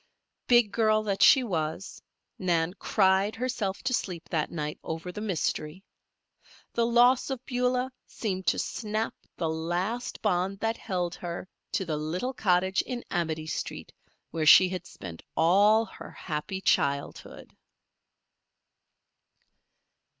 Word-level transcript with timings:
Big 0.47 0.71
girl 0.71 1.03
that 1.03 1.21
she 1.21 1.43
was, 1.43 2.01
Nan 2.39 2.73
cried 2.79 3.35
herself 3.35 3.83
to 3.83 3.93
sleep 3.93 4.27
that 4.29 4.49
night 4.49 4.79
over 4.83 5.11
the 5.11 5.21
mystery. 5.21 5.83
The 6.73 6.87
loss 6.87 7.29
of 7.29 7.45
Beulah 7.45 7.91
seemed 8.07 8.47
to 8.47 8.57
snap 8.57 9.13
the 9.37 9.47
last 9.47 10.19
bond 10.23 10.57
that 10.57 10.77
held 10.77 11.13
her 11.13 11.47
to 11.73 11.85
the 11.85 11.97
little 11.97 12.33
cottage 12.33 12.81
in 12.81 13.03
Amity 13.11 13.45
street, 13.45 13.93
where 14.31 14.47
she 14.47 14.69
had 14.69 14.87
spent 14.87 15.21
all 15.37 15.85
her 15.85 16.09
happy 16.09 16.61
childhood. 16.61 17.55